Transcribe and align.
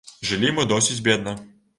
Жылі 0.29 0.49
мы 0.59 0.65
досыць 0.71 0.97
бедна. 1.09 1.35